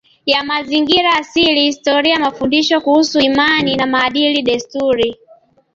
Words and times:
ya 0.25 0.43
mazingira 0.43 1.13
asili 1.13 1.59
historia 1.63 2.19
mafundisho 2.19 2.81
kuhusu 2.81 3.19
imani 3.19 3.75
na 3.75 3.85
maadili 3.87 4.41
desturi 4.43 5.17